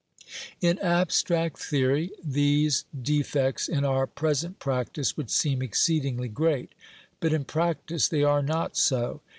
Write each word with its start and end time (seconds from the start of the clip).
In 0.61 0.79
abstract 0.79 1.59
theory 1.59 2.09
these 2.23 2.85
defects 2.99 3.67
in 3.67 3.85
our 3.85 4.07
present 4.07 4.57
practice 4.57 5.15
would 5.15 5.29
seem 5.29 5.61
exceedingly 5.61 6.27
great, 6.27 6.71
but 7.19 7.33
in 7.33 7.45
practice 7.45 8.07
they 8.07 8.23
are 8.23 8.41
not 8.41 8.75
so. 8.75 9.21